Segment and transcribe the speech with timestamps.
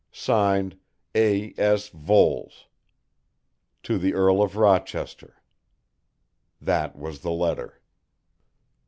[0.11, 0.79] Signed.
[1.13, 1.53] A.
[1.59, 1.89] S.
[1.89, 2.65] VOLES.'"
[3.83, 5.35] To The Earl of Rochester.
[6.59, 7.79] That was the letter.